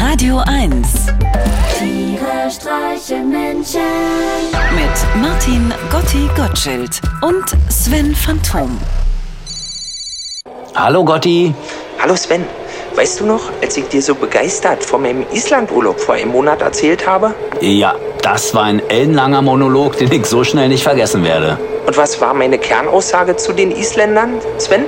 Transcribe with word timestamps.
Radio 0.00 0.38
1 0.46 1.06
Tiere 1.78 2.50
streichen 2.50 3.28
Menschen. 3.28 3.80
mit 4.74 5.22
Martin 5.22 5.74
Gotti 5.90 6.28
Gottschild 6.34 7.02
und 7.20 7.44
Sven 7.68 8.14
Phantom. 8.14 8.78
Hallo 10.74 11.04
Gotti. 11.04 11.54
Hallo 11.98 12.16
Sven, 12.16 12.46
weißt 12.94 13.20
du 13.20 13.26
noch, 13.26 13.42
als 13.62 13.76
ich 13.76 13.88
dir 13.88 14.00
so 14.00 14.14
begeistert 14.14 14.82
von 14.82 15.02
meinem 15.02 15.26
Islandurlaub 15.32 16.00
vor 16.00 16.14
einem 16.14 16.30
Monat 16.30 16.62
erzählt 16.62 17.06
habe? 17.06 17.34
Ja, 17.60 17.94
das 18.22 18.54
war 18.54 18.64
ein 18.64 18.80
ellenlanger 18.88 19.42
Monolog, 19.42 19.98
den 19.98 20.10
ich 20.10 20.24
so 20.24 20.44
schnell 20.44 20.68
nicht 20.68 20.82
vergessen 20.82 21.24
werde. 21.24 21.58
Und 21.86 21.96
was 21.98 22.18
war 22.22 22.32
meine 22.32 22.56
Kernaussage 22.58 23.36
zu 23.36 23.52
den 23.52 23.70
Isländern, 23.70 24.40
Sven? 24.58 24.86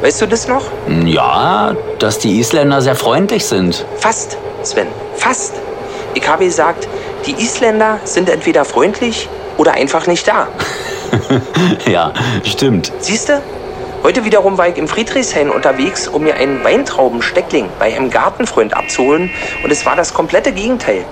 Weißt 0.00 0.20
du 0.20 0.26
das 0.26 0.46
noch? 0.46 0.62
Ja, 1.04 1.74
dass 1.98 2.18
die 2.18 2.38
Isländer 2.38 2.82
sehr 2.82 2.94
freundlich 2.94 3.44
sind. 3.46 3.84
Fast, 3.98 4.36
Sven, 4.62 4.88
fast. 5.16 5.54
Ich 6.14 6.28
habe 6.28 6.44
gesagt, 6.44 6.86
die 7.26 7.32
Isländer 7.32 7.98
sind 8.04 8.28
entweder 8.28 8.64
freundlich 8.64 9.28
oder 9.56 9.72
einfach 9.72 10.06
nicht 10.06 10.28
da. 10.28 10.48
ja, 11.86 12.12
stimmt. 12.44 12.92
Siehste? 13.00 13.42
Heute 14.02 14.24
wiederum 14.24 14.58
war 14.58 14.68
ich 14.68 14.76
im 14.76 14.86
Friedrichshain 14.86 15.50
unterwegs, 15.50 16.06
um 16.06 16.22
mir 16.22 16.34
einen 16.36 16.62
Weintraubensteckling 16.62 17.68
bei 17.78 17.96
einem 17.96 18.10
Gartenfreund 18.10 18.74
abzuholen. 18.74 19.30
Und 19.64 19.72
es 19.72 19.84
war 19.84 19.96
das 19.96 20.14
komplette 20.14 20.52
Gegenteil. 20.52 21.04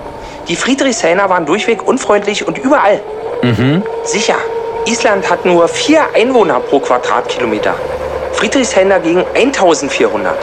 Die 0.49 0.57
Friedrichshainer 0.57 1.29
waren 1.31 1.47
durchweg 1.47 1.87
unfreundlich 1.87 2.47
und 2.47 2.59
überall. 2.59 3.01
Sicher, 4.05 4.37
Island 4.87 5.31
hat 5.31 5.45
nur 5.45 5.69
vier 5.69 6.03
Einwohner 6.15 6.61
pro 6.61 6.79
Quadratkilometer. 6.79 7.75
Friedrichshain 8.35 8.91
dagegen 8.91 9.25
1400. 9.35 10.35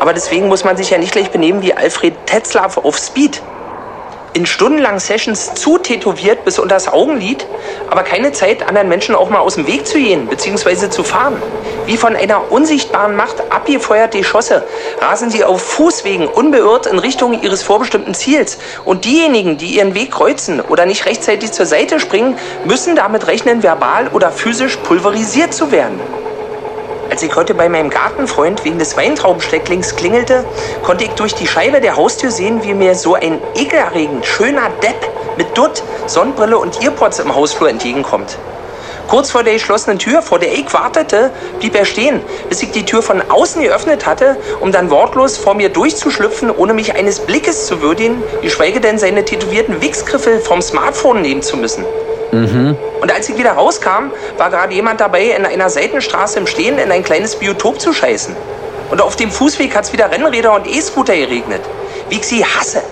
Aber 0.00 0.14
deswegen 0.14 0.48
muss 0.48 0.64
man 0.64 0.76
sich 0.76 0.90
ja 0.90 0.98
nicht 0.98 1.12
gleich 1.12 1.30
benehmen 1.30 1.62
wie 1.62 1.74
Alfred 1.74 2.14
Tetzlaff 2.26 2.78
auf 2.78 2.96
Speed. 2.96 3.42
In 4.32 4.46
stundenlangen 4.46 5.00
Sessions 5.00 5.54
zu 5.54 5.78
tätowiert 5.78 6.44
bis 6.44 6.60
unter 6.60 6.76
das 6.76 6.86
Augenlid, 6.86 7.44
aber 7.90 8.04
keine 8.04 8.30
Zeit, 8.30 8.66
anderen 8.66 8.88
Menschen 8.88 9.16
auch 9.16 9.28
mal 9.28 9.40
aus 9.40 9.56
dem 9.56 9.66
Weg 9.66 9.88
zu 9.88 9.98
gehen 9.98 10.28
bzw. 10.28 10.88
zu 10.88 11.02
fahren. 11.02 11.42
Wie 11.86 11.96
von 11.96 12.14
einer 12.14 12.52
unsichtbaren 12.52 13.16
Macht 13.16 13.42
abgefeuert 13.50 14.14
die 14.14 14.22
Schosse, 14.22 14.64
rasen 15.00 15.30
sie 15.30 15.42
auf 15.42 15.60
Fußwegen 15.60 16.28
unbeirrt 16.28 16.86
in 16.86 17.00
Richtung 17.00 17.42
ihres 17.42 17.64
vorbestimmten 17.64 18.14
Ziels. 18.14 18.58
Und 18.84 19.04
diejenigen, 19.04 19.58
die 19.58 19.76
ihren 19.76 19.94
Weg 19.94 20.12
kreuzen 20.12 20.60
oder 20.60 20.86
nicht 20.86 21.06
rechtzeitig 21.06 21.50
zur 21.50 21.66
Seite 21.66 21.98
springen, 21.98 22.38
müssen 22.64 22.94
damit 22.94 23.26
rechnen, 23.26 23.64
verbal 23.64 24.08
oder 24.12 24.30
physisch 24.30 24.76
pulverisiert 24.76 25.52
zu 25.52 25.72
werden. 25.72 26.00
Als 27.20 27.28
ich 27.28 27.36
heute 27.36 27.52
bei 27.52 27.68
meinem 27.68 27.90
Gartenfreund 27.90 28.64
wegen 28.64 28.78
des 28.78 28.96
Weintraubenstecklings 28.96 29.94
klingelte, 29.94 30.42
konnte 30.82 31.04
ich 31.04 31.10
durch 31.10 31.34
die 31.34 31.46
Scheibe 31.46 31.82
der 31.82 31.96
Haustür 31.96 32.30
sehen, 32.30 32.62
wie 32.62 32.72
mir 32.72 32.94
so 32.94 33.14
ein 33.14 33.42
ekelerregend 33.54 34.24
schöner 34.24 34.70
Depp 34.82 35.06
mit 35.36 35.54
Dutt, 35.54 35.82
Sonnenbrille 36.06 36.56
und 36.56 36.82
Earpods 36.82 37.18
im 37.18 37.34
Hausflur 37.34 37.68
entgegenkommt. 37.68 38.38
Kurz 39.06 39.30
vor 39.30 39.42
der 39.42 39.52
geschlossenen 39.52 39.98
Tür, 39.98 40.22
vor 40.22 40.38
der 40.38 40.54
ich 40.54 40.72
wartete, 40.72 41.30
blieb 41.58 41.74
er 41.74 41.84
stehen, 41.84 42.22
bis 42.48 42.62
ich 42.62 42.70
die 42.70 42.86
Tür 42.86 43.02
von 43.02 43.20
außen 43.20 43.60
geöffnet 43.60 44.06
hatte, 44.06 44.38
um 44.60 44.72
dann 44.72 44.90
wortlos 44.90 45.36
vor 45.36 45.52
mir 45.52 45.68
durchzuschlüpfen, 45.68 46.50
ohne 46.50 46.72
mich 46.72 46.94
eines 46.94 47.20
Blickes 47.20 47.66
zu 47.66 47.82
würdigen, 47.82 48.22
geschweige 48.40 48.80
denn 48.80 48.96
seine 48.98 49.26
tätowierten 49.26 49.82
Wichsgriffel 49.82 50.40
vom 50.40 50.62
Smartphone 50.62 51.20
nehmen 51.20 51.42
zu 51.42 51.58
müssen. 51.58 51.84
Und 52.99 52.99
als 53.20 53.28
ich 53.28 53.36
wieder 53.36 53.52
rauskam, 53.52 54.12
war 54.38 54.48
gerade 54.48 54.72
jemand 54.72 54.98
dabei, 54.98 55.24
in 55.32 55.44
einer 55.44 55.68
Seitenstraße 55.68 56.38
im 56.38 56.46
Stehen 56.46 56.78
in 56.78 56.90
ein 56.90 57.02
kleines 57.02 57.36
Biotop 57.36 57.78
zu 57.78 57.92
scheißen. 57.92 58.34
Und 58.90 59.02
auf 59.02 59.14
dem 59.14 59.30
Fußweg 59.30 59.76
hat 59.76 59.84
es 59.84 59.92
wieder 59.92 60.10
Rennräder 60.10 60.54
und 60.54 60.66
E-Scooter 60.66 61.14
geregnet. 61.14 61.60
Wie 62.08 62.14
ich 62.14 62.26
sie 62.26 62.42
hasse. 62.42 62.82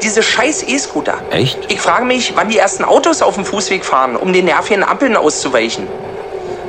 Diese 0.00 0.22
scheiß 0.22 0.62
E-Scooter. 0.68 1.14
Echt? 1.30 1.58
Ich 1.66 1.80
frage 1.80 2.04
mich, 2.04 2.36
wann 2.36 2.48
die 2.48 2.58
ersten 2.58 2.84
Autos 2.84 3.22
auf 3.22 3.34
dem 3.34 3.44
Fußweg 3.44 3.84
fahren, 3.84 4.14
um 4.14 4.32
den 4.32 4.44
nervigen 4.44 4.84
Ampeln 4.84 5.16
auszuweichen. 5.16 5.88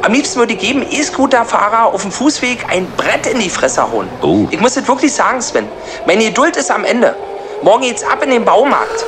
Am 0.02 0.12
liebsten 0.12 0.40
würde 0.40 0.54
ich 0.54 0.62
jedem 0.64 0.82
E-Scooter-Fahrer 0.82 1.94
auf 1.94 2.02
dem 2.02 2.12
Fußweg 2.12 2.66
ein 2.72 2.88
Brett 2.98 3.28
in 3.28 3.40
die 3.40 3.52
Fresse 3.52 3.92
hauen. 3.92 4.10
Oh. 4.24 4.48
Ich 4.50 4.60
muss 4.60 4.74
das 4.74 4.88
wirklich 4.88 5.14
sagen, 5.14 5.40
Sven. 5.40 5.68
Meine 6.08 6.24
Geduld 6.24 6.58
ist 6.58 6.72
am 6.72 6.84
Ende. 6.84 7.16
Morgen 7.64 7.84
geht's 7.84 8.04
ab 8.04 8.22
in 8.22 8.30
den 8.30 8.44
Baumarkt. 8.44 9.06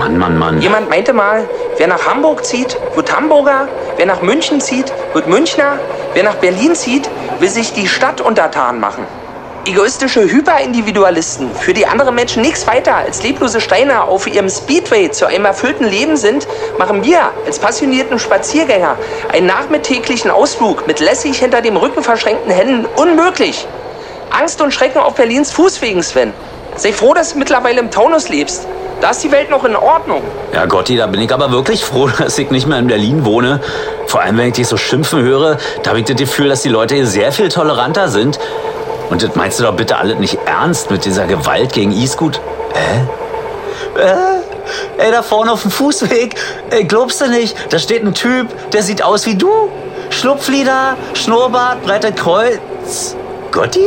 Mann, 0.00 0.18
Mann, 0.18 0.36
Mann. 0.36 0.60
Jemand 0.60 0.90
meinte 0.90 1.12
mal, 1.12 1.48
wer 1.76 1.86
nach 1.86 2.06
Hamburg 2.06 2.44
zieht, 2.44 2.76
wird 2.96 3.14
Hamburger, 3.14 3.68
wer 3.96 4.04
nach 4.04 4.20
München 4.20 4.60
zieht, 4.60 4.92
wird 5.12 5.28
Münchner, 5.28 5.78
wer 6.12 6.24
nach 6.24 6.34
Berlin 6.34 6.74
zieht, 6.74 7.08
will 7.38 7.48
sich 7.48 7.72
die 7.72 7.86
Stadt 7.86 8.20
untertan 8.20 8.80
machen. 8.80 9.06
Egoistische 9.64 10.22
Hyperindividualisten, 10.22 11.54
für 11.54 11.72
die 11.72 11.86
andere 11.86 12.10
Menschen 12.10 12.42
nichts 12.42 12.66
weiter 12.66 12.96
als 12.96 13.22
leblose 13.22 13.60
Steine 13.60 14.02
auf 14.02 14.26
ihrem 14.26 14.48
Speedway 14.48 15.12
zu 15.12 15.26
einem 15.26 15.44
erfüllten 15.44 15.86
Leben 15.86 16.16
sind, 16.16 16.48
machen 16.78 17.04
wir 17.04 17.30
als 17.46 17.60
passionierten 17.60 18.18
Spaziergänger 18.18 18.96
einen 19.32 19.46
nachmittäglichen 19.46 20.32
Ausflug 20.32 20.88
mit 20.88 20.98
lässig 20.98 21.38
hinter 21.38 21.60
dem 21.60 21.76
Rücken 21.76 22.02
verschränkten 22.02 22.50
Händen 22.50 22.86
unmöglich. 22.96 23.68
Angst 24.30 24.60
und 24.60 24.74
Schrecken 24.74 24.98
auf 24.98 25.14
Berlins 25.14 25.52
Fußwegen, 25.52 26.02
Sven. 26.02 26.32
Sei 26.78 26.92
froh, 26.92 27.12
dass 27.12 27.32
du 27.32 27.38
mittlerweile 27.40 27.80
im 27.80 27.90
Taunus 27.90 28.28
lebst. 28.28 28.68
Da 29.00 29.10
ist 29.10 29.22
die 29.24 29.32
Welt 29.32 29.50
noch 29.50 29.64
in 29.64 29.74
Ordnung. 29.74 30.22
Ja, 30.52 30.66
Gotti, 30.66 30.96
da 30.96 31.08
bin 31.08 31.20
ich 31.20 31.32
aber 31.32 31.50
wirklich 31.50 31.84
froh, 31.84 32.08
dass 32.18 32.38
ich 32.38 32.50
nicht 32.50 32.68
mehr 32.68 32.78
in 32.78 32.86
Berlin 32.86 33.24
wohne. 33.24 33.60
Vor 34.06 34.20
allem, 34.20 34.38
wenn 34.38 34.48
ich 34.48 34.54
dich 34.54 34.68
so 34.68 34.76
schimpfen 34.76 35.20
höre, 35.20 35.58
da 35.82 35.90
habe 35.90 35.98
ich 35.98 36.06
das 36.06 36.16
Gefühl, 36.16 36.48
dass 36.48 36.62
die 36.62 36.68
Leute 36.68 36.94
hier 36.94 37.06
sehr 37.06 37.32
viel 37.32 37.48
toleranter 37.48 38.08
sind. 38.08 38.38
Und 39.10 39.24
das 39.24 39.34
meinst 39.34 39.58
du 39.58 39.64
doch 39.64 39.74
bitte 39.74 39.96
alles 39.96 40.18
nicht 40.18 40.38
ernst 40.46 40.90
mit 40.90 41.04
dieser 41.04 41.26
Gewalt 41.26 41.72
gegen 41.72 41.92
E-Scoot? 41.92 42.40
Hä? 42.74 44.00
Äh? 44.00 45.02
Ey, 45.02 45.10
da 45.10 45.22
vorne 45.22 45.50
auf 45.50 45.62
dem 45.62 45.70
Fußweg, 45.72 46.36
ey, 46.70 46.84
glaubst 46.84 47.20
du 47.20 47.26
nicht? 47.28 47.56
Da 47.70 47.78
steht 47.78 48.04
ein 48.04 48.14
Typ, 48.14 48.48
der 48.70 48.82
sieht 48.82 49.02
aus 49.02 49.26
wie 49.26 49.34
du. 49.34 49.50
Schlupflider, 50.10 50.96
Schnurrbart, 51.14 51.82
breites 51.84 52.14
Kreuz. 52.14 53.16
Gotti? 53.50 53.86